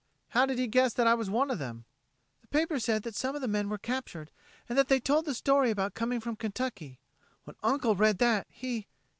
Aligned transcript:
How 0.29 0.47
did 0.47 0.57
he 0.57 0.65
guess 0.65 0.93
that 0.95 1.05
I 1.05 1.13
was 1.13 1.29
one 1.29 1.51
of 1.51 1.59
them?" 1.59 1.85
"The 2.41 2.47
paper 2.47 2.79
said 2.79 3.03
that 3.03 3.13
some 3.13 3.35
of 3.35 3.41
the 3.41 3.47
men 3.47 3.69
were 3.69 3.77
captured, 3.77 4.31
and 4.67 4.75
that 4.75 4.87
they 4.87 4.99
told 4.99 5.25
the 5.25 5.35
story 5.35 5.69
about 5.69 5.93
coming 5.93 6.19
from 6.19 6.37
Kentucky. 6.37 6.97
When 7.43 7.55
Uncle 7.63 7.95
read 7.95 8.17
that, 8.17 8.47
he 8.49 8.87